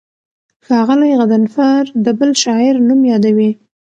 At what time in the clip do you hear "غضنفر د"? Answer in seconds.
1.19-2.07